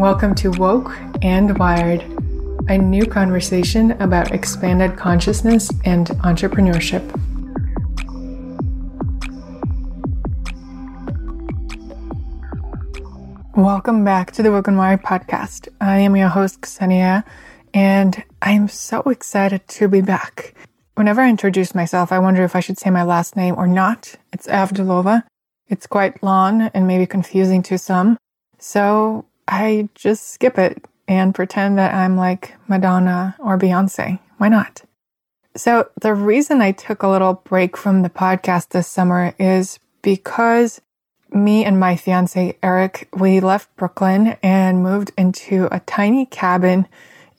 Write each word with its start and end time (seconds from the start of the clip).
Welcome 0.00 0.34
to 0.36 0.50
Woke 0.52 0.96
and 1.20 1.58
Wired, 1.58 2.00
a 2.70 2.78
new 2.78 3.04
conversation 3.04 3.90
about 4.00 4.32
expanded 4.32 4.96
consciousness 4.96 5.70
and 5.84 6.06
entrepreneurship. 6.24 7.04
Welcome 13.54 14.02
back 14.02 14.32
to 14.32 14.42
the 14.42 14.50
Woke 14.50 14.68
and 14.68 14.78
Wired 14.78 15.02
podcast. 15.02 15.68
I 15.82 15.98
am 15.98 16.16
your 16.16 16.28
host, 16.28 16.62
Ksenia, 16.62 17.22
and 17.74 18.24
I 18.40 18.52
am 18.52 18.68
so 18.68 19.00
excited 19.00 19.68
to 19.68 19.86
be 19.86 20.00
back. 20.00 20.54
Whenever 20.94 21.20
I 21.20 21.28
introduce 21.28 21.74
myself, 21.74 22.10
I 22.10 22.20
wonder 22.20 22.42
if 22.42 22.56
I 22.56 22.60
should 22.60 22.78
say 22.78 22.88
my 22.88 23.02
last 23.02 23.36
name 23.36 23.54
or 23.58 23.66
not. 23.66 24.14
It's 24.32 24.46
Avdulova. 24.46 25.24
It's 25.68 25.86
quite 25.86 26.22
long 26.22 26.70
and 26.72 26.86
maybe 26.86 27.04
confusing 27.04 27.62
to 27.64 27.76
some. 27.76 28.16
So 28.58 29.26
I 29.50 29.88
just 29.96 30.30
skip 30.30 30.58
it 30.58 30.86
and 31.08 31.34
pretend 31.34 31.76
that 31.78 31.92
I'm 31.92 32.16
like 32.16 32.54
Madonna 32.68 33.36
or 33.40 33.58
Beyonce. 33.58 34.20
Why 34.38 34.48
not? 34.48 34.82
So, 35.56 35.88
the 36.00 36.14
reason 36.14 36.62
I 36.62 36.70
took 36.70 37.02
a 37.02 37.08
little 37.08 37.34
break 37.34 37.76
from 37.76 38.02
the 38.02 38.08
podcast 38.08 38.68
this 38.68 38.86
summer 38.86 39.34
is 39.40 39.80
because 40.02 40.80
me 41.32 41.64
and 41.64 41.80
my 41.80 41.96
fiance 41.96 42.56
Eric, 42.62 43.08
we 43.12 43.40
left 43.40 43.74
Brooklyn 43.74 44.36
and 44.40 44.84
moved 44.84 45.10
into 45.18 45.68
a 45.72 45.80
tiny 45.80 46.26
cabin 46.26 46.86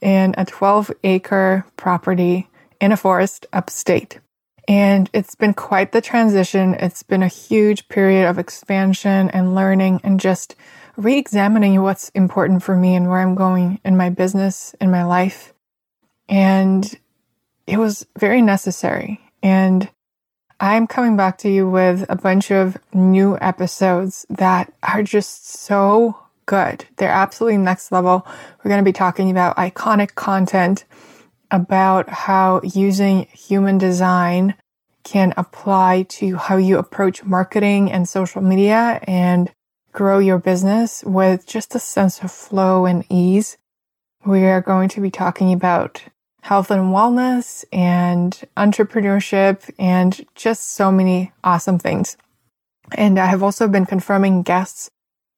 in 0.01 0.35
a 0.37 0.43
12 0.43 0.91
acre 1.05 1.65
property 1.77 2.49
in 2.81 2.91
a 2.91 2.97
forest 2.97 3.45
upstate. 3.53 4.19
And 4.67 5.09
it's 5.13 5.35
been 5.35 5.53
quite 5.53 5.93
the 5.93 6.01
transition. 6.01 6.75
It's 6.75 7.03
been 7.03 7.23
a 7.23 7.27
huge 7.27 7.87
period 7.87 8.27
of 8.27 8.37
expansion 8.37 9.29
and 9.29 9.55
learning 9.55 10.01
and 10.03 10.19
just 10.19 10.55
re 10.97 11.17
examining 11.17 11.81
what's 11.81 12.09
important 12.09 12.63
for 12.63 12.75
me 12.75 12.95
and 12.95 13.09
where 13.09 13.19
I'm 13.19 13.35
going 13.35 13.79
in 13.83 13.97
my 13.97 14.09
business, 14.09 14.75
in 14.81 14.91
my 14.91 15.03
life. 15.03 15.53
And 16.29 16.93
it 17.67 17.77
was 17.77 18.05
very 18.17 18.41
necessary. 18.41 19.19
And 19.43 19.89
I'm 20.59 20.87
coming 20.87 21.17
back 21.17 21.39
to 21.39 21.49
you 21.49 21.69
with 21.69 22.05
a 22.07 22.15
bunch 22.15 22.51
of 22.51 22.77
new 22.93 23.37
episodes 23.41 24.25
that 24.29 24.71
are 24.83 25.03
just 25.03 25.49
so 25.49 26.17
good. 26.45 26.85
They're 26.97 27.09
absolutely 27.09 27.57
next 27.57 27.91
level. 27.91 28.25
We're 28.57 28.69
going 28.69 28.83
to 28.83 28.87
be 28.87 28.93
talking 28.93 29.31
about 29.31 29.57
iconic 29.57 30.15
content, 30.15 30.85
about 31.49 32.09
how 32.09 32.61
using 32.63 33.27
human 33.31 33.77
design 33.77 34.55
can 35.03 35.33
apply 35.35 36.03
to 36.09 36.35
how 36.35 36.57
you 36.57 36.77
approach 36.77 37.23
marketing 37.23 37.91
and 37.91 38.07
social 38.07 38.41
media 38.41 38.99
and 39.03 39.51
grow 39.91 40.19
your 40.19 40.37
business 40.37 41.03
with 41.03 41.45
just 41.45 41.75
a 41.75 41.79
sense 41.79 42.21
of 42.23 42.31
flow 42.31 42.85
and 42.85 43.05
ease. 43.09 43.57
We 44.25 44.45
are 44.45 44.61
going 44.61 44.89
to 44.89 45.01
be 45.01 45.11
talking 45.11 45.51
about 45.51 46.03
health 46.41 46.71
and 46.71 46.93
wellness 46.93 47.63
and 47.71 48.39
entrepreneurship 48.57 49.69
and 49.77 50.25
just 50.35 50.71
so 50.73 50.91
many 50.91 51.31
awesome 51.43 51.79
things. 51.79 52.17
And 52.93 53.19
I 53.19 53.27
have 53.27 53.43
also 53.43 53.67
been 53.67 53.85
confirming 53.85 54.41
guests 54.41 54.89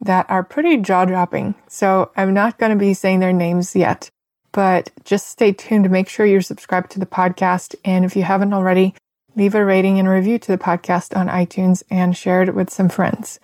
that 0.01 0.25
are 0.29 0.43
pretty 0.43 0.77
jaw 0.77 1.05
dropping. 1.05 1.55
So 1.67 2.11
I'm 2.15 2.33
not 2.33 2.57
going 2.57 2.71
to 2.71 2.77
be 2.77 2.93
saying 2.93 3.19
their 3.19 3.33
names 3.33 3.75
yet, 3.75 4.09
but 4.51 4.91
just 5.03 5.27
stay 5.29 5.51
tuned 5.51 5.89
make 5.89 6.09
sure 6.09 6.25
you're 6.25 6.41
subscribed 6.41 6.91
to 6.91 6.99
the 6.99 7.05
podcast. 7.05 7.75
And 7.85 8.05
if 8.05 8.15
you 8.15 8.23
haven't 8.23 8.53
already, 8.53 8.95
leave 9.35 9.55
a 9.55 9.63
rating 9.63 9.99
and 9.99 10.09
review 10.09 10.39
to 10.39 10.51
the 10.51 10.57
podcast 10.57 11.15
on 11.15 11.27
iTunes 11.27 11.83
and 11.89 12.15
share 12.15 12.43
it 12.43 12.55
with 12.55 12.69
some 12.69 12.89
friends. 12.89 13.39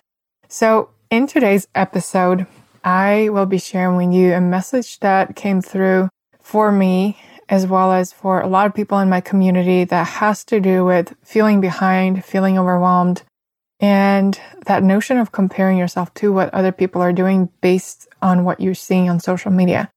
So 0.47 0.89
in 1.09 1.25
today's 1.25 1.67
episode, 1.73 2.45
I 2.83 3.29
will 3.29 3.47
be 3.47 3.57
sharing 3.57 3.97
with 3.97 4.13
you 4.13 4.33
a 4.33 4.41
message 4.41 4.99
that 4.99 5.35
came 5.35 5.61
through 5.61 6.09
for 6.39 6.71
me 6.71 7.19
as 7.47 7.65
well 7.65 7.91
as 7.91 8.13
for 8.13 8.41
a 8.41 8.47
lot 8.47 8.67
of 8.67 8.75
people 8.75 8.99
in 8.99 9.09
my 9.09 9.19
community 9.19 9.83
that 9.83 10.07
has 10.07 10.43
to 10.45 10.59
do 10.59 10.85
with 10.85 11.15
feeling 11.23 11.59
behind, 11.59 12.23
feeling 12.23 12.59
overwhelmed, 12.59 13.23
and 13.79 14.39
that 14.67 14.83
notion 14.83 15.17
of 15.17 15.31
comparing 15.31 15.77
yourself 15.79 16.13
to 16.13 16.31
what 16.31 16.53
other 16.53 16.71
people 16.71 17.01
are 17.01 17.13
doing 17.13 17.49
based 17.61 18.07
on 18.21 18.43
what 18.43 18.59
you're 18.59 18.75
seeing 18.75 19.09
on 19.09 19.19
social 19.19 19.51
media. 19.51 19.89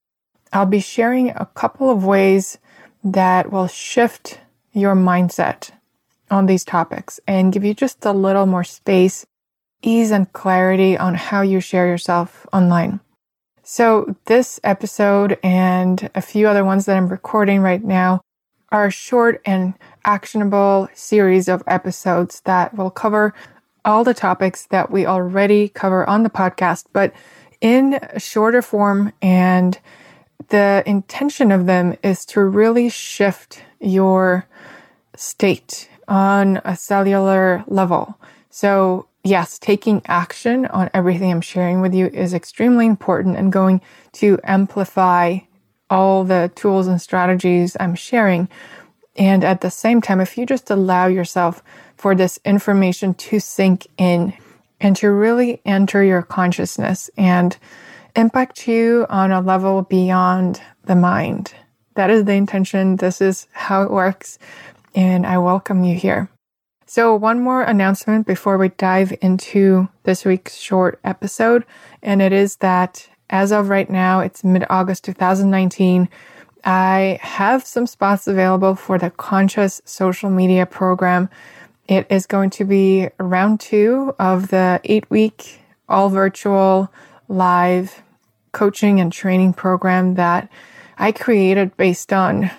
I'll 0.51 0.65
be 0.65 0.79
sharing 0.79 1.29
a 1.29 1.47
couple 1.53 1.91
of 1.91 2.03
ways 2.03 2.57
that 3.03 3.51
will 3.51 3.67
shift 3.67 4.39
your 4.71 4.95
mindset 4.95 5.69
on 6.31 6.47
these 6.47 6.63
topics 6.63 7.19
and 7.27 7.53
give 7.53 7.63
you 7.63 7.75
just 7.75 8.03
a 8.03 8.13
little 8.13 8.47
more 8.47 8.63
space 8.63 9.27
ease 9.83 10.11
and 10.11 10.31
clarity 10.33 10.97
on 10.97 11.13
how 11.15 11.41
you 11.41 11.59
share 11.59 11.87
yourself 11.87 12.47
online. 12.51 12.99
So, 13.61 14.15
this 14.25 14.59
episode 14.63 15.37
and 15.41 16.09
a 16.15 16.21
few 16.21 16.47
other 16.47 16.65
ones 16.65 16.85
that 16.85 16.97
I'm 16.97 17.07
recording 17.07 17.61
right 17.61 17.83
now 17.83 18.21
are 18.73 18.87
a 18.87 18.91
short 18.91 19.41
and 19.45 19.73
actionable 20.03 20.89
series 20.93 21.47
of 21.47 21.63
episodes 21.67 22.41
that 22.41 22.75
will 22.75 22.89
cover 22.89 23.33
all 23.85 24.03
the 24.03 24.13
topics 24.13 24.65
that 24.67 24.91
we 24.91 25.05
already 25.05 25.69
cover 25.69 26.07
on 26.09 26.23
the 26.23 26.29
podcast, 26.29 26.87
but 26.91 27.13
in 27.61 27.99
shorter 28.17 28.61
form. 28.61 29.13
And 29.21 29.79
the 30.49 30.83
intention 30.85 31.51
of 31.51 31.65
them 31.65 31.95
is 32.03 32.25
to 32.25 32.41
really 32.41 32.89
shift 32.89 33.63
your 33.79 34.45
state 35.15 35.89
on 36.07 36.59
a 36.65 36.75
cellular 36.75 37.63
level. 37.67 38.17
So, 38.49 39.07
yes, 39.23 39.57
taking 39.57 40.01
action 40.05 40.65
on 40.67 40.89
everything 40.93 41.31
I'm 41.31 41.41
sharing 41.41 41.81
with 41.81 41.93
you 41.93 42.07
is 42.07 42.33
extremely 42.33 42.85
important 42.85 43.37
and 43.37 43.51
going 43.51 43.81
to 44.13 44.39
amplify 44.43 45.39
all 45.89 46.23
the 46.23 46.51
tools 46.55 46.87
and 46.87 47.01
strategies 47.01 47.77
I'm 47.79 47.95
sharing. 47.95 48.49
And 49.15 49.43
at 49.43 49.61
the 49.61 49.71
same 49.71 50.01
time, 50.01 50.19
if 50.19 50.37
you 50.37 50.45
just 50.45 50.69
allow 50.69 51.07
yourself 51.07 51.63
for 51.97 52.15
this 52.15 52.39
information 52.43 53.13
to 53.13 53.39
sink 53.39 53.87
in 53.97 54.33
and 54.81 54.95
to 54.97 55.09
really 55.09 55.61
enter 55.65 56.03
your 56.03 56.21
consciousness 56.21 57.09
and 57.15 57.55
impact 58.15 58.67
you 58.67 59.05
on 59.09 59.31
a 59.31 59.39
level 59.39 59.83
beyond 59.83 60.61
the 60.83 60.95
mind. 60.95 61.53
That 61.95 62.09
is 62.09 62.25
the 62.25 62.33
intention. 62.33 62.97
This 62.97 63.21
is 63.21 63.47
how 63.51 63.83
it 63.83 63.91
works. 63.91 64.39
And 64.95 65.25
I 65.25 65.37
welcome 65.37 65.83
you 65.83 65.95
here. 65.95 66.29
So, 66.93 67.15
one 67.15 67.39
more 67.39 67.63
announcement 67.63 68.27
before 68.27 68.59
we 68.59 68.69
dive 68.69 69.17
into 69.19 69.89
this 70.03 70.25
week's 70.25 70.55
short 70.55 70.99
episode, 71.03 71.65
and 72.03 72.21
it 72.21 72.31
is 72.31 72.57
that 72.57 73.09
as 73.31 73.51
of 73.51 73.69
right 73.69 73.89
now, 73.89 74.19
it's 74.19 74.43
mid 74.43 74.63
August 74.69 75.03
2019. 75.05 76.07
I 76.65 77.17
have 77.19 77.65
some 77.65 77.87
spots 77.87 78.27
available 78.27 78.75
for 78.75 78.99
the 78.99 79.09
Conscious 79.09 79.81
Social 79.85 80.29
Media 80.29 80.67
Program. 80.67 81.31
It 81.87 82.05
is 82.11 82.27
going 82.27 82.51
to 82.51 82.63
be 82.63 83.09
round 83.17 83.59
two 83.59 84.13
of 84.19 84.49
the 84.49 84.79
eight 84.83 85.09
week, 85.09 85.61
all 85.89 86.09
virtual, 86.09 86.93
live 87.27 88.03
coaching 88.51 88.99
and 88.99 89.11
training 89.11 89.53
program 89.53 90.13
that 90.13 90.47
I 90.99 91.11
created 91.11 91.75
based 91.75 92.13
on 92.13 92.51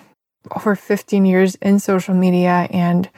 over 0.57 0.75
15 0.75 1.23
years 1.23 1.55
in 1.61 1.79
social 1.79 2.13
media 2.13 2.67
and 2.69 3.09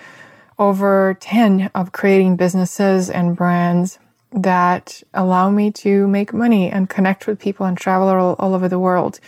over 0.59 1.17
10 1.19 1.69
of 1.75 1.91
creating 1.91 2.35
businesses 2.35 3.09
and 3.09 3.35
brands 3.35 3.99
that 4.31 5.01
allow 5.13 5.49
me 5.49 5.71
to 5.71 6.07
make 6.07 6.33
money 6.33 6.69
and 6.69 6.89
connect 6.89 7.27
with 7.27 7.39
people 7.39 7.65
and 7.65 7.77
travel 7.77 8.09
all, 8.09 8.35
all 8.39 8.53
over 8.53 8.67
the 8.67 8.79
world 8.79 9.19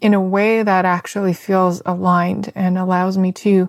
in 0.00 0.14
a 0.14 0.20
way 0.20 0.62
that 0.62 0.84
actually 0.84 1.32
feels 1.32 1.82
aligned 1.86 2.52
and 2.54 2.76
allows 2.78 3.16
me 3.16 3.32
to 3.32 3.68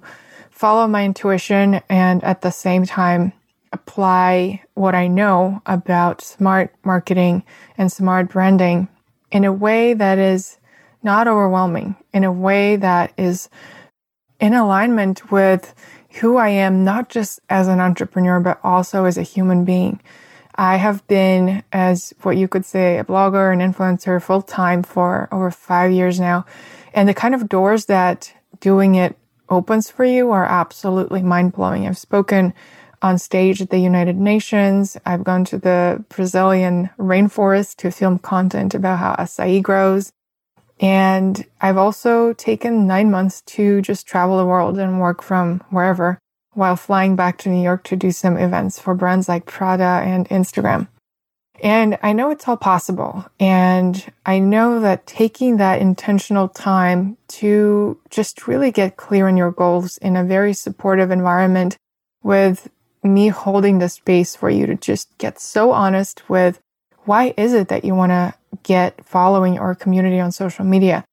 follow 0.51 0.87
my 0.87 1.05
intuition 1.05 1.81
and 1.89 2.23
at 2.23 2.41
the 2.41 2.51
same 2.51 2.85
time 2.85 3.31
apply 3.71 4.61
what 4.73 4.95
I 4.95 5.07
know 5.07 5.61
about 5.65 6.21
smart 6.21 6.73
marketing 6.83 7.43
and 7.77 7.91
smart 7.91 8.29
branding 8.29 8.87
in 9.31 9.43
a 9.43 9.53
way 9.53 9.93
that 9.93 10.17
is 10.17 10.57
not 11.03 11.27
overwhelming, 11.27 11.95
in 12.13 12.23
a 12.23 12.31
way 12.31 12.75
that 12.75 13.13
is 13.17 13.49
in 14.39 14.53
alignment 14.53 15.31
with 15.31 15.73
who 16.17 16.37
I 16.37 16.49
am, 16.49 16.83
not 16.83 17.09
just 17.09 17.39
as 17.49 17.67
an 17.67 17.79
entrepreneur, 17.79 18.39
but 18.39 18.59
also 18.63 19.05
as 19.05 19.17
a 19.17 19.23
human 19.23 19.65
being. 19.65 20.01
I 20.55 20.77
have 20.77 21.05
been, 21.07 21.63
as 21.71 22.13
what 22.23 22.37
you 22.37 22.47
could 22.47 22.65
say, 22.65 22.97
a 22.97 23.03
blogger 23.03 23.53
and 23.53 23.61
influencer 23.61 24.21
full 24.21 24.41
time 24.41 24.81
for 24.81 25.29
over 25.31 25.51
five 25.51 25.91
years 25.91 26.19
now. 26.19 26.45
And 26.93 27.07
the 27.07 27.13
kind 27.13 27.35
of 27.35 27.47
doors 27.47 27.85
that 27.85 28.33
doing 28.59 28.95
it 28.95 29.15
opens 29.49 29.89
for 29.89 30.03
you 30.03 30.31
are 30.31 30.45
absolutely 30.45 31.21
mind 31.21 31.53
blowing. 31.53 31.87
I've 31.87 31.97
spoken 31.97 32.53
on 33.01 33.19
stage 33.19 33.61
at 33.61 33.69
the 33.69 33.77
United 33.77 34.17
Nations. 34.17 34.97
I've 35.05 35.23
gone 35.23 35.45
to 35.45 35.59
the 35.59 36.03
Brazilian 36.09 36.89
rainforest 36.97 37.75
to 37.77 37.91
film 37.91 38.17
content 38.17 38.73
about 38.73 38.97
how 38.97 39.15
acai 39.15 39.61
grows. 39.61 40.11
And 40.79 41.43
I've 41.59 41.77
also 41.77 42.33
taken 42.33 42.85
nine 42.87 43.09
months 43.09 43.41
to 43.47 43.81
just 43.81 44.05
travel 44.05 44.37
the 44.37 44.45
world 44.45 44.77
and 44.77 44.99
work 44.99 45.23
from 45.23 45.63
wherever 45.69 46.19
while 46.53 46.75
flying 46.75 47.15
back 47.15 47.37
to 47.39 47.49
New 47.49 47.61
York 47.61 47.83
to 47.83 47.95
do 47.95 48.11
some 48.11 48.37
events 48.37 48.79
for 48.79 48.95
brands 48.95 49.27
like 49.29 49.45
Prada 49.45 50.01
and 50.03 50.27
Instagram. 50.29 50.87
And 51.63 51.97
I 52.03 52.13
know 52.13 52.29
it's 52.29 52.47
all 52.47 52.57
possible. 52.57 53.25
And 53.39 54.11
I 54.25 54.39
know 54.39 54.79
that 54.79 55.07
taking 55.07 55.57
that 55.57 55.81
intentional 55.81 56.47
time 56.47 57.17
to 57.29 57.99
just 58.09 58.47
really 58.47 58.71
get 58.71 58.97
clear 58.97 59.27
on 59.27 59.37
your 59.37 59.51
goals 59.51 59.97
in 59.97 60.15
a 60.15 60.23
very 60.23 60.53
supportive 60.53 61.09
environment 61.09 61.77
with 62.23 62.69
me 63.03 63.29
holding 63.29 63.79
the 63.79 63.89
space 63.89 64.35
for 64.35 64.49
you 64.49 64.65
to 64.67 64.75
just 64.75 65.15
get 65.17 65.39
so 65.39 65.71
honest 65.71 66.27
with 66.29 66.59
why 67.05 67.33
is 67.37 67.53
it 67.53 67.69
that 67.69 67.85
you 67.85 67.95
want 67.95 68.11
to 68.11 68.33
get 68.63 69.03
following 69.05 69.59
or 69.59 69.75
community 69.75 70.19
on 70.19 70.31
social 70.31 70.65
media? 70.65 71.03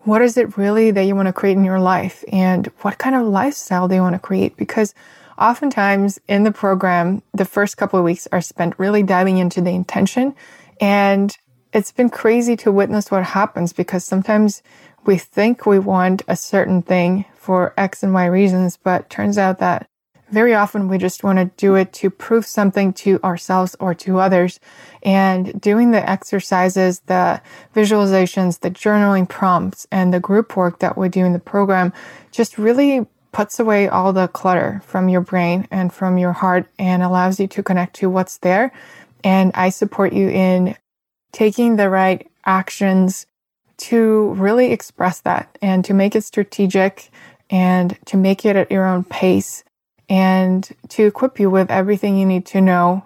What 0.00 0.22
is 0.22 0.36
it 0.36 0.56
really 0.56 0.92
that 0.92 1.04
you 1.04 1.16
want 1.16 1.26
to 1.26 1.32
create 1.32 1.56
in 1.56 1.64
your 1.64 1.80
life? 1.80 2.24
And 2.32 2.66
what 2.82 2.98
kind 2.98 3.16
of 3.16 3.26
lifestyle 3.26 3.88
do 3.88 3.96
you 3.96 4.00
want 4.00 4.14
to 4.14 4.20
create? 4.20 4.56
Because 4.56 4.94
oftentimes 5.38 6.20
in 6.28 6.44
the 6.44 6.52
program, 6.52 7.22
the 7.34 7.44
first 7.44 7.76
couple 7.76 7.98
of 7.98 8.04
weeks 8.04 8.28
are 8.30 8.40
spent 8.40 8.78
really 8.78 9.02
diving 9.02 9.38
into 9.38 9.60
the 9.60 9.70
intention. 9.70 10.34
And 10.80 11.36
it's 11.72 11.92
been 11.92 12.08
crazy 12.08 12.56
to 12.58 12.72
witness 12.72 13.10
what 13.10 13.24
happens 13.24 13.72
because 13.72 14.04
sometimes 14.04 14.62
we 15.04 15.18
think 15.18 15.66
we 15.66 15.78
want 15.78 16.22
a 16.28 16.36
certain 16.36 16.82
thing 16.82 17.24
for 17.34 17.74
X 17.76 18.02
and 18.02 18.14
Y 18.14 18.26
reasons, 18.26 18.76
but 18.76 19.10
turns 19.10 19.38
out 19.38 19.58
that 19.58 19.86
very 20.30 20.54
often 20.54 20.88
we 20.88 20.98
just 20.98 21.22
want 21.22 21.38
to 21.38 21.50
do 21.56 21.74
it 21.76 21.92
to 21.94 22.10
prove 22.10 22.46
something 22.46 22.92
to 22.92 23.20
ourselves 23.22 23.76
or 23.78 23.94
to 23.94 24.18
others. 24.18 24.58
And 25.02 25.60
doing 25.60 25.92
the 25.92 26.08
exercises, 26.08 27.00
the 27.06 27.40
visualizations, 27.74 28.60
the 28.60 28.70
journaling 28.70 29.28
prompts, 29.28 29.86
and 29.92 30.12
the 30.12 30.20
group 30.20 30.56
work 30.56 30.80
that 30.80 30.98
we 30.98 31.08
do 31.08 31.24
in 31.24 31.32
the 31.32 31.38
program 31.38 31.92
just 32.32 32.58
really 32.58 33.06
puts 33.30 33.60
away 33.60 33.86
all 33.86 34.12
the 34.12 34.28
clutter 34.28 34.80
from 34.84 35.08
your 35.08 35.20
brain 35.20 35.68
and 35.70 35.92
from 35.92 36.18
your 36.18 36.32
heart 36.32 36.66
and 36.78 37.02
allows 37.02 37.38
you 37.38 37.46
to 37.46 37.62
connect 37.62 37.94
to 37.96 38.08
what's 38.08 38.38
there. 38.38 38.72
And 39.22 39.52
I 39.54 39.68
support 39.68 40.12
you 40.12 40.28
in 40.28 40.76
taking 41.32 41.76
the 41.76 41.90
right 41.90 42.26
actions 42.44 43.26
to 43.76 44.30
really 44.34 44.72
express 44.72 45.20
that 45.20 45.58
and 45.60 45.84
to 45.84 45.92
make 45.92 46.16
it 46.16 46.24
strategic 46.24 47.10
and 47.50 47.96
to 48.06 48.16
make 48.16 48.44
it 48.44 48.56
at 48.56 48.70
your 48.70 48.86
own 48.86 49.04
pace 49.04 49.62
and 50.08 50.70
to 50.88 51.06
equip 51.06 51.40
you 51.40 51.50
with 51.50 51.70
everything 51.70 52.16
you 52.16 52.26
need 52.26 52.46
to 52.46 52.60
know 52.60 53.04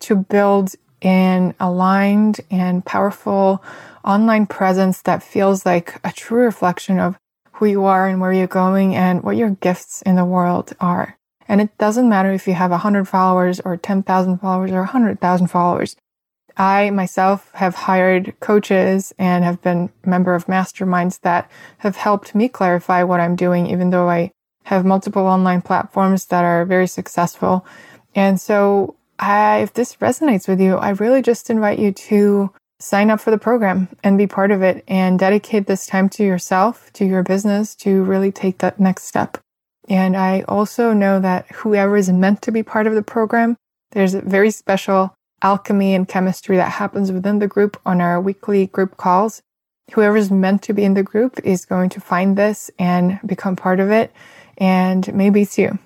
to 0.00 0.16
build 0.16 0.74
an 1.02 1.54
aligned 1.60 2.40
and 2.50 2.84
powerful 2.84 3.62
online 4.04 4.46
presence 4.46 5.02
that 5.02 5.22
feels 5.22 5.64
like 5.64 5.98
a 6.04 6.12
true 6.12 6.44
reflection 6.44 6.98
of 6.98 7.18
who 7.52 7.66
you 7.66 7.84
are 7.84 8.08
and 8.08 8.20
where 8.20 8.32
you're 8.32 8.46
going 8.46 8.94
and 8.94 9.22
what 9.22 9.36
your 9.36 9.50
gifts 9.50 10.02
in 10.02 10.16
the 10.16 10.24
world 10.24 10.72
are. 10.80 11.16
And 11.46 11.60
it 11.60 11.76
doesn't 11.78 12.08
matter 12.08 12.32
if 12.32 12.46
you 12.46 12.54
have 12.54 12.70
100 12.70 13.06
followers 13.06 13.60
or 13.60 13.76
10,000 13.76 14.38
followers 14.38 14.72
or 14.72 14.78
100,000 14.78 15.46
followers. 15.46 15.96
I 16.56 16.90
myself 16.90 17.50
have 17.54 17.74
hired 17.74 18.34
coaches 18.40 19.12
and 19.18 19.44
have 19.44 19.60
been 19.60 19.90
member 20.04 20.34
of 20.34 20.46
masterminds 20.46 21.20
that 21.20 21.50
have 21.78 21.96
helped 21.96 22.34
me 22.34 22.48
clarify 22.48 23.02
what 23.02 23.20
I'm 23.20 23.36
doing, 23.36 23.66
even 23.66 23.90
though 23.90 24.08
I 24.08 24.30
have 24.64 24.84
multiple 24.84 25.26
online 25.26 25.62
platforms 25.62 26.26
that 26.26 26.44
are 26.44 26.64
very 26.64 26.86
successful. 26.86 27.64
And 28.14 28.40
so 28.40 28.96
I, 29.18 29.58
if 29.58 29.72
this 29.72 29.96
resonates 29.96 30.48
with 30.48 30.60
you, 30.60 30.76
I 30.76 30.90
really 30.90 31.22
just 31.22 31.50
invite 31.50 31.78
you 31.78 31.92
to 31.92 32.50
sign 32.80 33.10
up 33.10 33.20
for 33.20 33.30
the 33.30 33.38
program 33.38 33.88
and 34.02 34.18
be 34.18 34.26
part 34.26 34.50
of 34.50 34.62
it 34.62 34.84
and 34.88 35.18
dedicate 35.18 35.66
this 35.66 35.86
time 35.86 36.08
to 36.10 36.24
yourself, 36.24 36.92
to 36.94 37.04
your 37.04 37.22
business, 37.22 37.74
to 37.76 38.02
really 38.02 38.32
take 38.32 38.58
that 38.58 38.80
next 38.80 39.04
step. 39.04 39.38
And 39.88 40.16
I 40.16 40.42
also 40.48 40.92
know 40.92 41.20
that 41.20 41.50
whoever 41.52 41.96
is 41.96 42.10
meant 42.10 42.42
to 42.42 42.52
be 42.52 42.62
part 42.62 42.86
of 42.86 42.94
the 42.94 43.02
program, 43.02 43.56
there's 43.92 44.14
a 44.14 44.22
very 44.22 44.50
special 44.50 45.14
alchemy 45.42 45.94
and 45.94 46.08
chemistry 46.08 46.56
that 46.56 46.72
happens 46.72 47.12
within 47.12 47.38
the 47.38 47.46
group 47.46 47.80
on 47.84 48.00
our 48.00 48.20
weekly 48.20 48.66
group 48.66 48.96
calls. 48.96 49.42
Whoever 49.92 50.16
is 50.16 50.30
meant 50.30 50.62
to 50.62 50.72
be 50.72 50.84
in 50.84 50.94
the 50.94 51.02
group 51.02 51.38
is 51.44 51.66
going 51.66 51.90
to 51.90 52.00
find 52.00 52.36
this 52.36 52.70
and 52.78 53.20
become 53.26 53.54
part 53.54 53.78
of 53.78 53.90
it. 53.90 54.10
And 54.58 55.12
maybe 55.14 55.42
it's 55.42 55.58
you. 55.58 55.78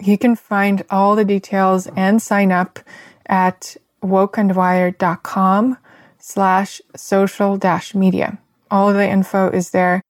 You 0.00 0.16
can 0.16 0.36
find 0.36 0.84
all 0.90 1.14
the 1.14 1.24
details 1.24 1.86
and 1.96 2.22
sign 2.22 2.52
up 2.52 2.78
at 3.26 3.76
wokeandwired.com 4.02 5.76
slash 6.18 6.80
social 6.96 7.56
dash 7.56 7.94
media. 7.94 8.38
All 8.70 8.92
the 8.92 9.08
info 9.08 9.50
is 9.50 9.70
there. 9.70 10.02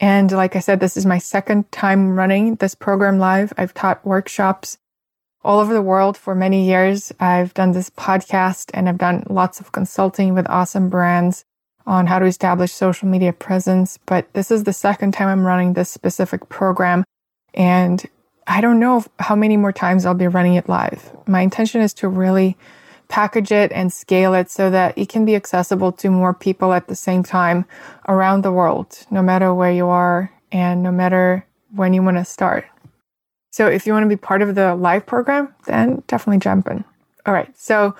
And 0.00 0.32
like 0.32 0.56
I 0.56 0.58
said, 0.58 0.80
this 0.80 0.96
is 0.96 1.06
my 1.06 1.18
second 1.18 1.70
time 1.70 2.16
running 2.16 2.56
this 2.56 2.74
program 2.74 3.18
live. 3.18 3.52
I've 3.56 3.74
taught 3.74 4.04
workshops 4.04 4.78
all 5.44 5.60
over 5.60 5.72
the 5.72 5.82
world 5.82 6.16
for 6.16 6.34
many 6.34 6.66
years. 6.66 7.12
I've 7.20 7.54
done 7.54 7.72
this 7.72 7.90
podcast 7.90 8.70
and 8.74 8.88
I've 8.88 8.98
done 8.98 9.24
lots 9.28 9.60
of 9.60 9.72
consulting 9.72 10.34
with 10.34 10.48
awesome 10.48 10.88
brands 10.88 11.44
on 11.86 12.06
how 12.06 12.18
to 12.18 12.26
establish 12.26 12.72
social 12.72 13.08
media 13.08 13.32
presence. 13.32 13.98
But 14.06 14.32
this 14.34 14.50
is 14.50 14.64
the 14.64 14.72
second 14.72 15.12
time 15.12 15.28
I'm 15.28 15.46
running 15.46 15.72
this 15.72 15.90
specific 15.90 16.48
program. 16.48 17.04
And 17.54 18.04
I 18.46 18.60
don't 18.60 18.80
know 18.80 19.04
how 19.18 19.36
many 19.36 19.56
more 19.56 19.72
times 19.72 20.04
I'll 20.04 20.14
be 20.14 20.26
running 20.26 20.54
it 20.54 20.68
live. 20.68 21.10
My 21.26 21.40
intention 21.40 21.80
is 21.80 21.94
to 21.94 22.08
really 22.08 22.56
package 23.08 23.52
it 23.52 23.70
and 23.72 23.92
scale 23.92 24.32
it 24.34 24.50
so 24.50 24.70
that 24.70 24.96
it 24.96 25.08
can 25.08 25.24
be 25.24 25.36
accessible 25.36 25.92
to 25.92 26.10
more 26.10 26.32
people 26.32 26.72
at 26.72 26.88
the 26.88 26.96
same 26.96 27.22
time 27.22 27.66
around 28.08 28.42
the 28.42 28.52
world, 28.52 29.06
no 29.10 29.22
matter 29.22 29.52
where 29.52 29.70
you 29.70 29.86
are 29.86 30.32
and 30.50 30.82
no 30.82 30.90
matter 30.90 31.46
when 31.74 31.92
you 31.92 32.02
want 32.02 32.16
to 32.16 32.24
start. 32.24 32.64
So 33.50 33.66
if 33.66 33.86
you 33.86 33.92
want 33.92 34.04
to 34.04 34.08
be 34.08 34.16
part 34.16 34.40
of 34.40 34.54
the 34.54 34.74
live 34.74 35.04
program, 35.04 35.54
then 35.66 36.02
definitely 36.06 36.38
jump 36.38 36.68
in. 36.68 36.84
All 37.26 37.34
right. 37.34 37.54
So 37.56 37.94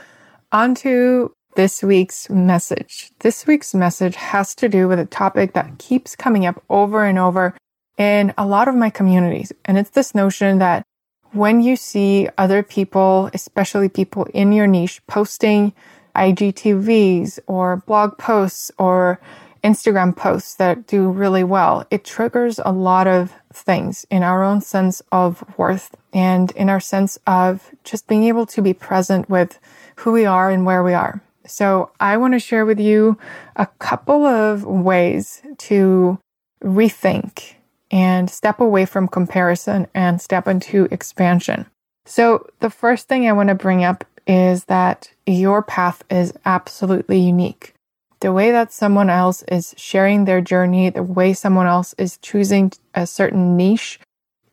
on 0.50 0.75
to 0.76 1.32
this 1.56 1.82
week's 1.82 2.31
message. 2.31 3.10
This 3.20 3.46
week's 3.46 3.75
message 3.75 4.16
has 4.16 4.54
to 4.56 4.69
do 4.69 4.88
with 4.88 4.99
a 4.99 5.04
topic 5.04 5.52
that 5.52 5.78
keeps 5.78 6.16
coming 6.16 6.46
up 6.46 6.62
over 6.70 7.04
and 7.04 7.19
over 7.19 7.54
in 7.98 8.32
a 8.38 8.46
lot 8.46 8.68
of 8.68 8.74
my 8.74 8.90
communities. 8.90 9.52
And 9.64 9.78
it's 9.78 9.90
this 9.90 10.14
notion 10.14 10.58
that 10.58 10.84
when 11.32 11.62
you 11.62 11.76
see 11.76 12.28
other 12.36 12.62
people, 12.62 13.30
especially 13.32 13.88
people 13.88 14.24
in 14.34 14.52
your 14.52 14.66
niche, 14.66 15.00
posting 15.06 15.72
IGTVs 16.14 17.38
or 17.46 17.78
blog 17.78 18.18
posts 18.18 18.70
or 18.78 19.18
Instagram 19.64 20.14
posts 20.14 20.56
that 20.56 20.86
do 20.86 21.08
really 21.08 21.44
well, 21.44 21.86
it 21.90 22.04
triggers 22.04 22.60
a 22.64 22.72
lot 22.72 23.06
of 23.06 23.32
things 23.52 24.04
in 24.10 24.22
our 24.22 24.42
own 24.42 24.60
sense 24.60 25.00
of 25.12 25.44
worth 25.56 25.94
and 26.12 26.50
in 26.52 26.68
our 26.68 26.80
sense 26.80 27.18
of 27.26 27.70
just 27.84 28.06
being 28.08 28.24
able 28.24 28.44
to 28.46 28.60
be 28.60 28.74
present 28.74 29.30
with 29.30 29.58
who 29.96 30.12
we 30.12 30.26
are 30.26 30.50
and 30.50 30.66
where 30.66 30.82
we 30.82 30.92
are. 30.92 31.22
So 31.46 31.90
I 32.00 32.16
want 32.16 32.34
to 32.34 32.38
share 32.38 32.66
with 32.66 32.80
you 32.80 33.18
a 33.56 33.66
couple 33.78 34.25
of 34.25 34.64
ways 34.64 35.42
to 35.58 36.18
rethink 36.62 37.54
and 37.92 38.30
step 38.30 38.58
away 38.58 38.87
from 38.87 39.06
comparison 39.06 39.87
and 39.94 40.20
step 40.20 40.49
into 40.49 40.88
expansion. 40.90 41.66
So, 42.06 42.46
the 42.61 42.70
first 42.70 43.06
thing 43.06 43.28
I 43.28 43.32
want 43.32 43.50
to 43.50 43.54
bring 43.54 43.84
up 43.84 44.04
is 44.26 44.64
that 44.64 45.11
your 45.26 45.62
path 45.62 46.02
is 46.11 46.32
absolutely 46.44 47.20
unique. 47.20 47.75
The 48.20 48.32
way 48.32 48.50
that 48.50 48.72
someone 48.72 49.11
else 49.11 49.42
is 49.44 49.75
sharing 49.76 50.25
their 50.25 50.40
journey, 50.40 50.90
the 50.90 51.02
way 51.02 51.32
someone 51.32 51.66
else 51.66 51.94
is 51.99 52.18
choosing 52.18 52.72
a 52.94 53.06
certain 53.06 53.56
niche 53.56 54.00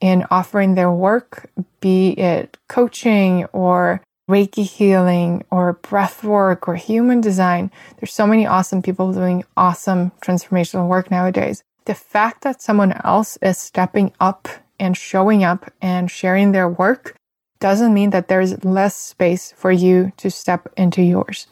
in 0.02 0.26
offering 0.30 0.76
their 0.76 0.92
work, 0.92 1.50
be 1.80 2.12
it 2.12 2.58
coaching 2.68 3.46
or 3.46 4.02
Reiki 4.30 4.64
healing 4.64 5.44
or 5.50 5.74
breath 5.74 6.24
work 6.24 6.68
or 6.68 6.76
human 6.76 7.20
design. 7.20 7.72
There's 8.00 8.14
so 8.14 8.28
many 8.28 8.46
awesome 8.46 8.82
people 8.82 9.12
doing 9.12 9.44
awesome 9.58 10.12
transformational 10.22 10.88
work 10.88 11.10
nowadays 11.10 11.64
the 11.90 11.96
fact 11.96 12.44
that 12.44 12.62
someone 12.62 12.94
else 13.04 13.36
is 13.42 13.58
stepping 13.58 14.14
up 14.20 14.48
and 14.80 14.96
showing 14.96 15.44
up 15.44 15.74
and 15.82 16.12
sharing 16.12 16.52
their 16.52 16.70
work 16.70 17.16
doesn't 17.60 17.96
mean 17.96 18.12
that 18.12 18.28
there's 18.28 18.64
less 18.64 18.96
space 18.96 19.52
for 19.58 19.72
you 19.72 20.12
to 20.16 20.30
step 20.30 20.72
into 20.78 21.02
yours. 21.02 21.48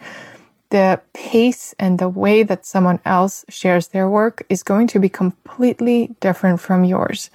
The 0.69 1.01
pace 1.11 1.73
and 1.79 1.97
the 1.97 2.07
way 2.07 2.43
that 2.43 2.67
someone 2.67 2.99
else 3.03 3.45
shares 3.49 3.87
their 3.87 4.07
work 4.07 4.45
is 4.47 4.61
going 4.61 4.85
to 4.89 4.99
be 4.99 5.09
completely 5.09 6.15
different 6.19 6.59
from 6.59 6.83
yours. 6.83 7.31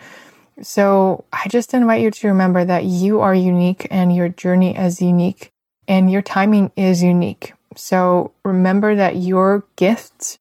So 0.63 1.25
I 1.33 1.49
just 1.49 1.75
invite 1.75 2.03
you 2.03 2.13
to 2.13 2.29
remember 2.29 2.65
that 2.65 2.85
you 2.85 3.19
are 3.19 3.35
unique 3.35 3.89
and 3.91 4.15
your 4.15 4.29
journey 4.29 4.77
is 4.77 5.03
unique 5.03 5.51
and 5.89 6.09
your 6.09 6.23
timing 6.23 6.71
is 6.77 7.03
unique. 7.03 7.55
So 7.75 8.31
remember 8.45 8.95
that 8.95 9.17
your 9.17 9.65
gifts 9.75 10.39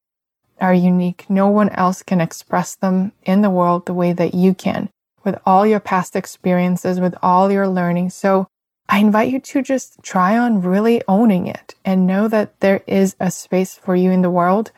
are 0.62 0.72
unique. 0.72 1.26
No 1.28 1.48
one 1.48 1.68
else 1.70 2.02
can 2.02 2.20
express 2.20 2.74
them 2.76 3.12
in 3.24 3.42
the 3.42 3.50
world 3.50 3.84
the 3.84 3.94
way 3.94 4.12
that 4.12 4.34
you 4.34 4.54
can 4.54 4.88
with 5.24 5.38
all 5.44 5.66
your 5.66 5.80
past 5.80 6.16
experiences, 6.16 7.00
with 7.00 7.14
all 7.22 7.50
your 7.50 7.68
learning. 7.68 8.10
So 8.10 8.46
I 8.88 8.98
invite 8.98 9.30
you 9.30 9.40
to 9.40 9.62
just 9.62 10.02
try 10.02 10.38
on 10.38 10.62
really 10.62 11.02
owning 11.08 11.46
it 11.46 11.74
and 11.84 12.06
know 12.06 12.28
that 12.28 12.58
there 12.60 12.82
is 12.86 13.16
a 13.20 13.30
space 13.30 13.74
for 13.74 13.94
you 13.96 14.10
in 14.10 14.22
the 14.22 14.30
world. 14.30 14.70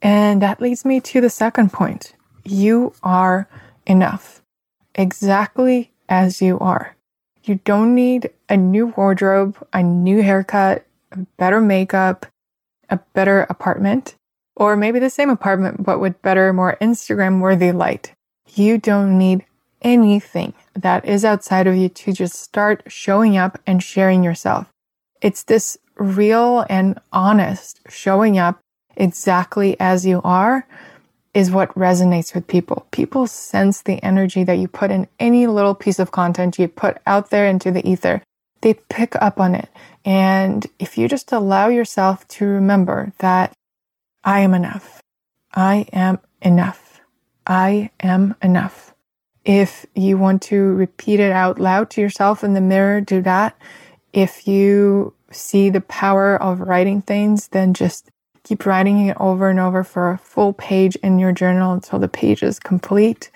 And 0.00 0.42
that 0.42 0.60
leads 0.60 0.84
me 0.84 1.00
to 1.00 1.20
the 1.20 1.30
second 1.30 1.72
point. 1.72 2.14
You 2.44 2.94
are 3.02 3.48
enough 3.86 4.42
exactly 4.94 5.92
as 6.08 6.40
you 6.40 6.58
are. 6.58 6.96
You 7.44 7.60
don't 7.64 7.94
need 7.94 8.30
a 8.48 8.56
new 8.56 8.88
wardrobe, 8.88 9.56
a 9.72 9.82
new 9.82 10.22
haircut, 10.22 10.86
better 11.36 11.60
makeup, 11.60 12.26
a 12.90 12.98
better 13.14 13.46
apartment, 13.48 14.14
or 14.58 14.76
maybe 14.76 14.98
the 14.98 15.08
same 15.08 15.30
apartment, 15.30 15.84
but 15.84 16.00
with 16.00 16.20
better, 16.20 16.52
more 16.52 16.76
Instagram 16.80 17.40
worthy 17.40 17.70
light. 17.72 18.12
You 18.54 18.76
don't 18.76 19.16
need 19.16 19.44
anything 19.80 20.52
that 20.74 21.04
is 21.04 21.24
outside 21.24 21.68
of 21.68 21.76
you 21.76 21.88
to 21.88 22.12
just 22.12 22.34
start 22.34 22.82
showing 22.88 23.36
up 23.36 23.60
and 23.66 23.82
sharing 23.82 24.24
yourself. 24.24 24.68
It's 25.22 25.44
this 25.44 25.78
real 25.96 26.66
and 26.68 27.00
honest 27.12 27.80
showing 27.88 28.36
up 28.36 28.58
exactly 28.96 29.78
as 29.78 30.04
you 30.04 30.20
are 30.24 30.66
is 31.34 31.52
what 31.52 31.72
resonates 31.74 32.34
with 32.34 32.48
people. 32.48 32.86
People 32.90 33.28
sense 33.28 33.82
the 33.82 34.02
energy 34.02 34.42
that 34.42 34.58
you 34.58 34.66
put 34.66 34.90
in 34.90 35.06
any 35.20 35.46
little 35.46 35.74
piece 35.74 36.00
of 36.00 36.10
content 36.10 36.58
you 36.58 36.66
put 36.66 36.98
out 37.06 37.30
there 37.30 37.46
into 37.46 37.70
the 37.70 37.88
ether. 37.88 38.22
They 38.60 38.74
pick 38.74 39.14
up 39.22 39.38
on 39.38 39.54
it. 39.54 39.68
And 40.04 40.66
if 40.80 40.98
you 40.98 41.06
just 41.06 41.30
allow 41.30 41.68
yourself 41.68 42.26
to 42.28 42.44
remember 42.44 43.12
that 43.18 43.52
I 44.24 44.40
am 44.40 44.54
enough, 44.54 45.02
I 45.54 45.86
am 45.92 46.18
enough, 46.42 47.00
I 47.46 47.90
am 48.00 48.34
enough. 48.42 48.94
If 49.44 49.86
you 49.94 50.18
want 50.18 50.42
to 50.42 50.74
repeat 50.74 51.20
it 51.20 51.32
out 51.32 51.58
loud 51.58 51.90
to 51.90 52.00
yourself 52.00 52.44
in 52.44 52.52
the 52.52 52.60
mirror, 52.60 53.00
do 53.00 53.22
that. 53.22 53.56
If 54.12 54.46
you 54.46 55.14
see 55.30 55.70
the 55.70 55.80
power 55.80 56.40
of 56.40 56.60
writing 56.60 57.00
things, 57.02 57.48
then 57.48 57.74
just 57.74 58.10
Keep 58.48 58.64
writing 58.64 59.08
it 59.08 59.16
over 59.20 59.50
and 59.50 59.60
over 59.60 59.84
for 59.84 60.10
a 60.10 60.16
full 60.16 60.54
page 60.54 60.96
in 60.96 61.18
your 61.18 61.32
journal 61.32 61.74
until 61.74 61.98
the 61.98 62.08
page 62.08 62.42
is 62.42 62.58
complete. 62.58 63.30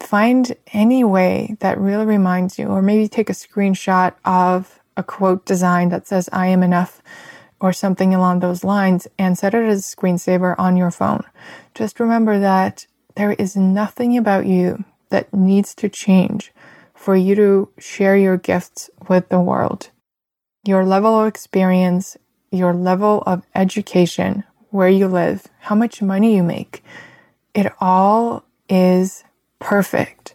Find 0.00 0.56
any 0.72 1.04
way 1.04 1.56
that 1.60 1.78
really 1.78 2.04
reminds 2.04 2.58
you, 2.58 2.66
or 2.66 2.82
maybe 2.82 3.06
take 3.06 3.30
a 3.30 3.32
screenshot 3.32 4.12
of 4.24 4.80
a 4.96 5.04
quote 5.04 5.44
design 5.46 5.90
that 5.90 6.08
says, 6.08 6.28
I 6.32 6.48
am 6.48 6.64
enough, 6.64 7.00
or 7.60 7.72
something 7.72 8.14
along 8.14 8.40
those 8.40 8.64
lines, 8.64 9.06
and 9.18 9.38
set 9.38 9.54
it 9.54 9.64
as 9.64 9.92
a 9.92 9.96
screensaver 9.96 10.54
on 10.58 10.76
your 10.76 10.90
phone. 10.90 11.22
Just 11.74 12.00
remember 12.00 12.38
that 12.38 12.86
there 13.16 13.32
is 13.32 13.56
nothing 13.56 14.16
about 14.16 14.46
you 14.46 14.84
that 15.10 15.32
needs 15.34 15.74
to 15.74 15.88
change 15.88 16.52
for 16.94 17.16
you 17.16 17.34
to 17.34 17.68
share 17.78 18.16
your 18.16 18.36
gifts 18.36 18.90
with 19.08 19.28
the 19.28 19.40
world. 19.40 19.90
Your 20.64 20.84
level 20.84 21.20
of 21.20 21.26
experience 21.26 22.16
your 22.50 22.74
level 22.74 23.22
of 23.26 23.44
education, 23.54 24.44
where 24.70 24.88
you 24.88 25.06
live, 25.06 25.46
how 25.60 25.74
much 25.74 26.02
money 26.02 26.36
you 26.36 26.42
make. 26.42 26.82
It 27.54 27.72
all 27.80 28.44
is 28.68 29.24
perfect. 29.58 30.34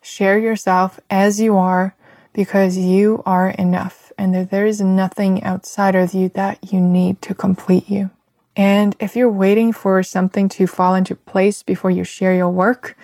Share 0.00 0.38
yourself 0.38 0.98
as 1.10 1.40
you 1.40 1.56
are 1.56 1.94
because 2.32 2.76
you 2.76 3.22
are 3.26 3.50
enough 3.50 4.11
and 4.22 4.36
that 4.36 4.50
there 4.50 4.66
is 4.66 4.80
nothing 4.80 5.42
outside 5.42 5.96
of 5.96 6.14
you 6.14 6.28
that 6.28 6.72
you 6.72 6.80
need 6.80 7.20
to 7.20 7.34
complete 7.34 7.90
you. 7.90 8.08
And 8.54 8.94
if 9.00 9.16
you're 9.16 9.28
waiting 9.28 9.72
for 9.72 10.00
something 10.04 10.48
to 10.50 10.68
fall 10.68 10.94
into 10.94 11.16
place 11.16 11.64
before 11.64 11.90
you 11.90 12.04
share 12.04 12.32
your 12.32 12.48
work, 12.48 12.96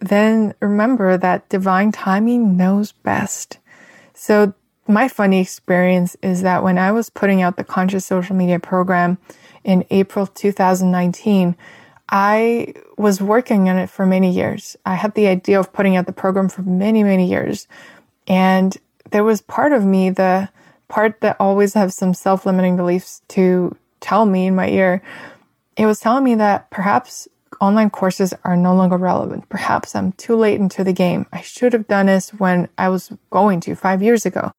then 0.00 0.54
remember 0.60 1.18
that 1.18 1.46
divine 1.50 1.92
timing 1.92 2.56
knows 2.56 2.92
best. 2.92 3.58
So 4.14 4.54
my 4.88 5.08
funny 5.08 5.42
experience 5.42 6.16
is 6.22 6.40
that 6.40 6.62
when 6.62 6.78
I 6.78 6.90
was 6.90 7.10
putting 7.10 7.42
out 7.42 7.58
the 7.58 7.64
conscious 7.64 8.06
social 8.06 8.34
media 8.34 8.58
program 8.58 9.18
in 9.62 9.84
April 9.90 10.26
2019, 10.26 11.54
I 12.08 12.72
was 12.96 13.20
working 13.20 13.68
on 13.68 13.76
it 13.76 13.90
for 13.90 14.06
many 14.06 14.32
years. 14.32 14.74
I 14.86 14.94
had 14.94 15.12
the 15.12 15.26
idea 15.26 15.60
of 15.60 15.74
putting 15.74 15.96
out 15.96 16.06
the 16.06 16.14
program 16.14 16.48
for 16.48 16.62
many, 16.62 17.04
many 17.04 17.28
years. 17.28 17.68
And 18.26 18.74
there 19.10 19.24
was 19.24 19.40
part 19.40 19.72
of 19.72 19.84
me, 19.84 20.10
the 20.10 20.48
part 20.88 21.20
that 21.20 21.36
always 21.40 21.74
have 21.74 21.92
some 21.92 22.14
self 22.14 22.46
limiting 22.46 22.76
beliefs 22.76 23.22
to 23.28 23.76
tell 24.00 24.26
me 24.26 24.46
in 24.46 24.54
my 24.54 24.68
ear, 24.68 25.02
it 25.76 25.86
was 25.86 26.00
telling 26.00 26.24
me 26.24 26.34
that 26.36 26.70
perhaps 26.70 27.28
online 27.60 27.90
courses 27.90 28.34
are 28.44 28.56
no 28.56 28.74
longer 28.74 28.96
relevant. 28.96 29.48
Perhaps 29.48 29.94
I'm 29.94 30.12
too 30.12 30.36
late 30.36 30.60
into 30.60 30.84
the 30.84 30.92
game. 30.92 31.26
I 31.32 31.40
should 31.40 31.72
have 31.72 31.88
done 31.88 32.06
this 32.06 32.30
when 32.30 32.68
I 32.76 32.88
was 32.88 33.12
going 33.30 33.60
to 33.60 33.74
five 33.74 34.02
years 34.02 34.26
ago. 34.26 34.52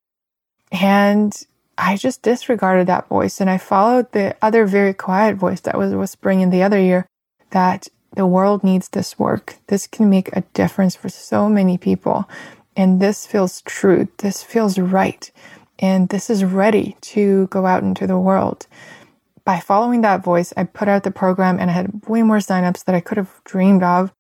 And 0.72 1.34
I 1.78 1.96
just 1.96 2.24
disregarded 2.24 2.88
that 2.88 3.08
voice 3.08 3.40
and 3.40 3.50
I 3.50 3.58
followed 3.58 4.12
the 4.12 4.36
other 4.42 4.66
very 4.66 4.94
quiet 4.94 5.36
voice 5.36 5.62
that 5.62 5.78
was 5.78 5.94
whispering 5.94 6.42
in 6.42 6.50
the 6.50 6.64
other 6.64 6.78
ear 6.78 7.06
that 7.52 7.88
the 8.16 8.26
world 8.26 8.64
needs 8.64 8.90
this 8.90 9.20
work. 9.20 9.58
This 9.68 9.86
can 9.86 10.10
make 10.10 10.36
a 10.36 10.42
difference 10.54 10.96
for 10.96 11.08
so 11.08 11.48
many 11.48 11.78
people. 11.78 12.28
And 12.78 13.02
this 13.02 13.26
feels 13.26 13.62
true. 13.62 14.08
This 14.20 14.44
feels 14.44 14.78
right. 14.78 15.30
And 15.80 16.10
this 16.10 16.30
is 16.30 16.46
ready 16.46 16.96
to 17.02 17.48
go 17.48 17.66
out 17.66 17.82
into 17.82 18.06
the 18.06 18.20
world. 18.20 18.68
By 19.44 19.60
following 19.60 20.02
that 20.02 20.24
voice, 20.24 20.54
I 20.56 20.66
put 20.66 20.88
out 20.88 21.04
the 21.04 21.12
program 21.12 21.60
and 21.60 21.72
I 21.72 21.74
had 21.74 22.06
way 22.08 22.22
more 22.22 22.38
signups 22.38 22.86
that 22.86 22.94
I 22.94 23.00
could 23.00 23.18
have 23.18 23.42
dreamed 23.46 23.82
of. 23.82 24.14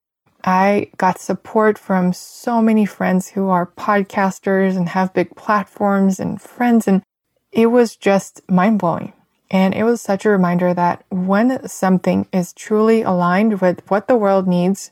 I 0.43 0.89
got 0.97 1.19
support 1.19 1.77
from 1.77 2.13
so 2.13 2.61
many 2.61 2.85
friends 2.85 3.29
who 3.29 3.49
are 3.49 3.67
podcasters 3.77 4.75
and 4.75 4.89
have 4.89 5.13
big 5.13 5.35
platforms 5.35 6.19
and 6.19 6.41
friends. 6.41 6.87
And 6.87 7.03
it 7.51 7.67
was 7.67 7.95
just 7.95 8.41
mind 8.49 8.79
blowing. 8.79 9.13
And 9.51 9.75
it 9.75 9.83
was 9.83 10.01
such 10.01 10.25
a 10.25 10.29
reminder 10.29 10.73
that 10.73 11.03
when 11.09 11.67
something 11.67 12.27
is 12.33 12.53
truly 12.53 13.03
aligned 13.03 13.61
with 13.61 13.81
what 13.89 14.07
the 14.07 14.17
world 14.17 14.47
needs, 14.47 14.91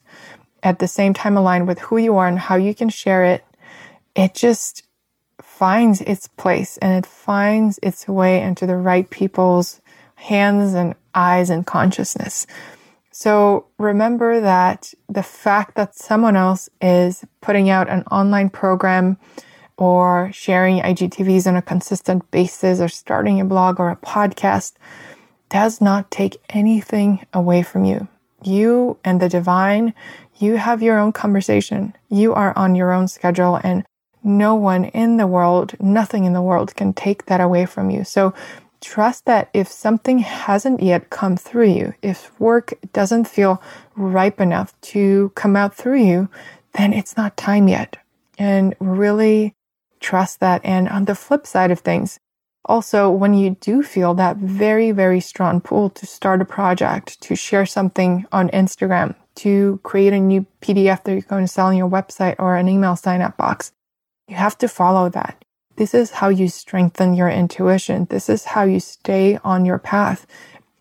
at 0.62 0.80
the 0.80 0.88
same 0.88 1.14
time 1.14 1.38
aligned 1.38 1.68
with 1.68 1.80
who 1.80 1.98
you 1.98 2.18
are 2.18 2.28
and 2.28 2.40
how 2.40 2.56
you 2.56 2.74
can 2.74 2.90
share 2.90 3.24
it, 3.24 3.44
it 4.16 4.34
just 4.34 4.84
finds 5.42 6.02
its 6.02 6.28
place 6.28 6.78
and 6.78 6.94
it 6.94 7.08
finds 7.08 7.80
its 7.84 8.08
way 8.08 8.42
into 8.42 8.66
the 8.66 8.78
right 8.78 9.10
people's 9.10 9.82
hands 10.16 10.74
and 10.74 10.96
eyes 11.14 11.50
and 11.50 11.66
consciousness. 11.66 12.48
So 13.12 13.68
remember 13.78 14.42
that 14.42 14.94
the 15.08 15.24
fact 15.24 15.76
that 15.76 15.96
someone 15.96 16.36
else 16.36 16.70
is 16.82 17.24
putting 17.42 17.70
out 17.70 17.90
an 17.90 18.04
online 18.12 18.50
program 18.50 19.18
or 19.78 20.30
sharing 20.34 20.82
IGTVs 20.82 21.48
on 21.48 21.56
a 21.56 21.62
consistent 21.62 22.30
basis 22.32 22.80
or 22.80 22.88
starting 22.88 23.40
a 23.40 23.46
blog 23.46 23.80
or 23.80 23.90
a 23.90 23.96
podcast 23.98 24.74
does 25.50 25.80
not 25.80 26.12
take 26.12 26.38
anything 26.50 27.26
away 27.34 27.62
from 27.64 27.86
you. 27.86 28.08
You 28.44 28.98
and 29.04 29.22
the 29.22 29.30
divine, 29.30 29.94
you 30.38 30.58
have 30.58 30.84
your 30.84 31.00
own 31.00 31.14
conversation. 31.14 31.94
You 32.10 32.34
are 32.34 32.58
on 32.58 32.76
your 32.76 32.92
own 32.92 33.08
schedule 33.08 33.60
and 33.64 33.86
no 34.26 34.56
one 34.56 34.86
in 34.86 35.18
the 35.18 35.28
world, 35.28 35.74
nothing 35.80 36.26
in 36.26 36.34
the 36.34 36.42
world 36.42 36.76
can 36.76 36.94
take 36.94 37.26
that 37.28 37.42
away 37.42 37.66
from 37.66 37.90
you. 37.90 38.04
So 38.04 38.34
trust 38.82 39.26
that 39.26 39.50
if 39.54 39.68
something 39.68 40.20
hasn't 40.20 40.82
yet 40.82 41.10
come 41.10 41.38
through 41.38 41.70
you, 41.70 41.94
if 42.02 42.38
work 42.40 42.74
doesn't 42.94 43.28
feel 43.28 43.62
ripe 43.96 44.42
enough 44.42 44.80
to 44.82 45.32
come 45.36 45.56
out 45.56 45.76
through 45.76 46.04
you, 46.04 46.30
then 46.74 46.94
it's 46.94 47.16
not 47.16 47.38
time 47.38 47.68
yet. 47.68 47.98
And 48.38 48.76
really 48.80 49.54
trust 50.00 50.40
that. 50.42 50.62
And 50.64 50.90
on 50.90 51.06
the 51.06 51.16
flip 51.16 51.48
side 51.48 51.72
of 51.72 51.80
things, 51.80 52.20
also, 52.66 53.12
when 53.12 53.36
you 53.36 53.52
do 53.62 53.84
feel 53.84 54.16
that 54.16 54.38
very, 54.38 54.92
very 54.92 55.20
strong 55.20 55.62
pull 55.62 55.92
to 55.92 56.06
start 56.08 56.42
a 56.42 56.46
project, 56.46 57.22
to 57.22 57.36
share 57.36 57.66
something 57.66 58.26
on 58.32 58.50
Instagram, 58.50 59.14
to 59.36 59.80
create 59.84 60.14
a 60.14 60.20
new 60.20 60.46
PDF 60.62 61.04
that 61.04 61.12
you're 61.12 61.22
going 61.22 61.44
to 61.44 61.52
sell 61.52 61.68
on 61.68 61.78
your 61.78 61.90
website 61.90 62.36
or 62.40 62.56
an 62.56 62.68
email 62.68 62.96
sign 62.96 63.22
up 63.22 63.38
box, 63.38 63.72
you 64.28 64.36
have 64.36 64.58
to 64.60 64.68
follow 64.68 65.10
that. 65.10 65.44
This 65.78 65.94
is 65.94 66.12
how 66.12 66.30
you 66.30 66.48
strengthen 66.48 67.14
your 67.14 67.30
intuition. 67.30 68.08
This 68.10 68.30
is 68.30 68.46
how 68.46 68.64
you 68.64 68.80
stay 68.80 69.38
on 69.44 69.66
your 69.66 69.78
path. 69.80 70.26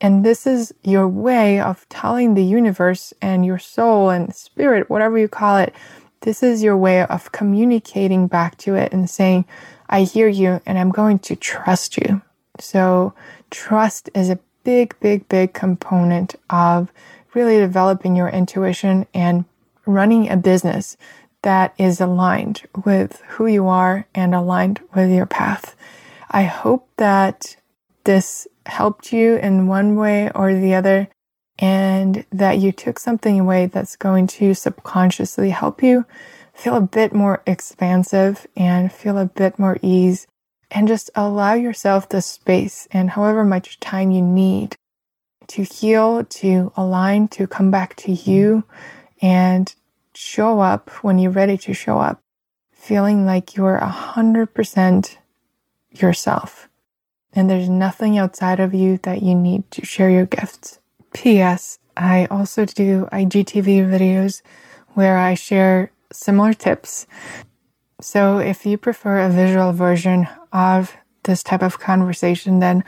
And 0.01 0.25
this 0.25 0.47
is 0.47 0.73
your 0.83 1.09
way 1.09 1.61
of 1.61 1.89
telling 1.89 2.35
the 2.35 2.45
universe 2.45 3.13
and 3.21 3.45
your 3.45 3.59
soul 3.59 4.11
and 4.11 4.35
spirit, 4.35 4.91
whatever 4.91 5.19
you 5.19 5.29
call 5.29 5.57
it, 5.59 5.75
this 6.21 6.43
is 6.43 6.63
your 6.63 6.77
way 6.77 7.03
of 7.03 7.33
communicating 7.33 8.29
back 8.29 8.57
to 8.59 8.75
it 8.77 8.93
and 8.93 9.11
saying, 9.11 9.45
I 9.89 10.05
hear 10.05 10.29
you 10.29 10.61
and 10.65 10.79
I'm 10.79 10.91
going 10.91 11.19
to 11.21 11.37
trust 11.37 11.99
you. 11.99 12.23
So 12.59 13.13
trust 13.51 14.09
is 14.15 14.31
a 14.31 14.39
big, 14.65 14.99
big, 15.01 15.29
big 15.29 15.53
component 15.53 16.35
of 16.49 16.91
really 17.35 17.59
developing 17.59 18.17
your 18.17 18.29
intuition 18.29 19.07
and 19.13 19.45
running 19.85 20.31
a 20.31 20.37
business 20.37 20.97
that 21.45 21.75
is 21.79 22.01
aligned 22.01 22.63
with 22.85 23.23
who 23.29 23.47
you 23.47 23.69
are 23.69 24.07
and 24.15 24.35
aligned 24.35 24.81
with 24.95 25.11
your 25.11 25.27
path. 25.27 25.77
I 26.31 26.45
hope 26.45 26.89
that 26.97 27.57
this 28.05 28.49
helped 28.67 29.13
you 29.13 29.37
in 29.37 29.67
one 29.67 29.97
way 29.97 30.31
or 30.35 30.55
the 30.55 30.75
other 30.75 31.09
and 31.59 32.25
that 32.33 32.59
you 32.59 32.73
took 32.73 32.99
something 32.99 33.39
away 33.39 33.67
that's 33.67 33.95
going 33.95 34.27
to 34.27 34.55
subconsciously 34.55 35.51
help 35.51 35.83
you 35.83 36.07
feel 36.55 36.77
a 36.77 36.81
bit 36.81 37.13
more 37.13 37.43
expansive 37.47 38.47
and 38.57 38.91
feel 38.91 39.19
a 39.19 39.27
bit 39.27 39.59
more 39.59 39.79
ease 39.83 40.27
and 40.71 40.89
just 40.89 41.11
allow 41.15 41.53
yourself 41.55 42.09
the 42.09 42.23
space 42.23 42.89
and 42.91 43.11
however 43.11 43.45
much 43.45 43.79
time 43.81 44.11
you 44.11 44.23
need 44.23 44.77
to 45.47 45.63
heal, 45.63 46.25
to 46.25 46.73
align, 46.77 47.29
to 47.29 47.47
come 47.47 47.71
back 47.71 47.95
to 47.97 48.13
you 48.13 48.65
and 49.21 49.75
show 50.15 50.61
up 50.61 50.91
when 51.03 51.19
you're 51.19 51.31
ready 51.31 51.57
to 51.59 51.75
show 51.75 51.99
up, 51.99 52.23
feeling 52.73 53.25
like 53.27 53.57
you're 53.57 53.77
a 53.77 53.89
hundred 53.89 54.55
percent 54.55 55.19
yourself. 55.91 56.69
and 57.37 57.51
there's 57.51 57.69
nothing 57.69 58.17
outside 58.17 58.61
of 58.61 58.73
you 58.75 58.99
that 59.03 59.23
you 59.23 59.35
need 59.35 59.69
to 59.73 59.85
share 59.85 60.11
your 60.11 60.27
gifts. 60.27 60.79
P.S. 61.13 61.79
I 61.97 62.27
also 62.27 62.65
do 62.65 63.09
IGTV 63.13 63.87
videos 63.89 64.43
where 64.95 65.19
I 65.19 65.35
share 65.35 65.91
similar 66.13 66.53
tips. 66.55 67.07
So 68.01 68.39
if 68.39 68.65
you 68.67 68.79
prefer 68.79 69.19
a 69.21 69.29
visual 69.31 69.73
version 69.73 70.29
of 70.53 70.95
this 71.25 71.43
type 71.43 71.63
of 71.63 71.79
conversation, 71.81 72.61
then 72.61 72.85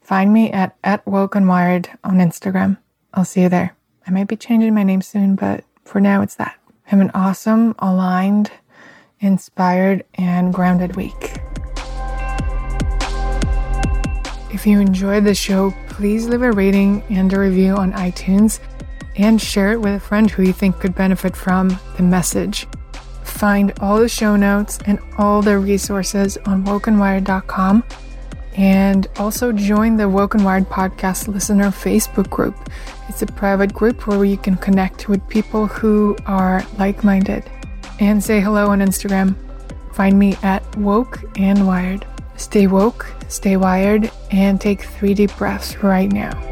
find 0.00 0.32
me 0.32 0.50
at, 0.50 0.76
at 0.84 1.06
Woke 1.06 1.34
and 1.34 1.48
Wired 1.48 1.90
on 2.04 2.18
Instagram. 2.18 2.78
I'll 3.12 3.24
see 3.24 3.42
you 3.42 3.48
there. 3.48 3.76
I 4.06 4.10
might 4.10 4.28
be 4.28 4.36
changing 4.36 4.74
my 4.74 4.82
name 4.82 5.02
soon, 5.02 5.34
but 5.34 5.64
for 5.84 6.00
now 6.00 6.22
it's 6.22 6.36
that. 6.36 6.59
Have 6.90 7.00
an 7.00 7.12
awesome, 7.14 7.76
aligned, 7.78 8.50
inspired, 9.20 10.04
and 10.14 10.52
grounded 10.52 10.96
week. 10.96 11.38
If 14.52 14.66
you 14.66 14.80
enjoyed 14.80 15.22
the 15.22 15.36
show, 15.36 15.72
please 15.88 16.26
leave 16.26 16.42
a 16.42 16.50
rating 16.50 17.04
and 17.08 17.32
a 17.32 17.38
review 17.38 17.76
on 17.76 17.92
iTunes 17.92 18.58
and 19.14 19.40
share 19.40 19.70
it 19.70 19.80
with 19.80 19.94
a 19.94 20.00
friend 20.00 20.28
who 20.28 20.42
you 20.42 20.52
think 20.52 20.80
could 20.80 20.96
benefit 20.96 21.36
from 21.36 21.78
the 21.96 22.02
message. 22.02 22.66
Find 23.22 23.72
all 23.78 24.00
the 24.00 24.08
show 24.08 24.34
notes 24.34 24.80
and 24.84 24.98
all 25.16 25.42
the 25.42 25.60
resources 25.60 26.38
on 26.38 26.64
wokeandwired.com 26.64 27.84
and 28.60 29.08
also 29.16 29.52
join 29.52 29.96
the 29.96 30.06
Woke 30.06 30.34
and 30.34 30.44
Wired 30.44 30.68
podcast 30.68 31.28
listener 31.28 31.68
Facebook 31.68 32.28
group. 32.28 32.54
It's 33.08 33.22
a 33.22 33.26
private 33.26 33.72
group 33.72 34.06
where 34.06 34.22
you 34.22 34.36
can 34.36 34.56
connect 34.56 35.08
with 35.08 35.26
people 35.28 35.66
who 35.66 36.14
are 36.26 36.62
like 36.78 37.02
minded. 37.02 37.42
And 38.00 38.22
say 38.22 38.38
hello 38.38 38.68
on 38.68 38.80
Instagram. 38.80 39.34
Find 39.94 40.18
me 40.18 40.36
at 40.42 40.76
Woke 40.76 41.20
and 41.38 41.66
Wired. 41.66 42.06
Stay 42.36 42.66
woke, 42.66 43.06
stay 43.28 43.56
wired, 43.56 44.10
and 44.30 44.60
take 44.60 44.82
three 44.82 45.14
deep 45.14 45.34
breaths 45.38 45.82
right 45.82 46.12
now. 46.12 46.49